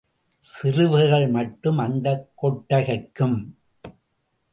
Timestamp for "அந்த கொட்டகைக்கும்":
1.77-3.37